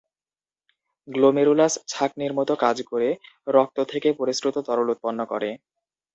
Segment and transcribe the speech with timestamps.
[1.07, 3.09] Glomerulus ছাঁকনির মতো কাজ করে
[3.47, 5.49] রক্ত থেকে পরিস্রুত তরল উৎপন্ন করে।